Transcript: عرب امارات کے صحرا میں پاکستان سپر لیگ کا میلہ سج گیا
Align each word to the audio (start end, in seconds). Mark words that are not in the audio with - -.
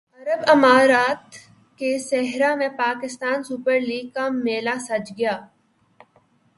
عرب 0.19 0.41
امارات 0.47 1.35
کے 1.79 1.91
صحرا 1.99 2.53
میں 2.55 2.69
پاکستان 2.77 3.43
سپر 3.43 3.79
لیگ 3.79 4.07
کا 4.15 4.27
میلہ 4.43 4.75
سج 4.87 5.11
گیا 5.17 5.35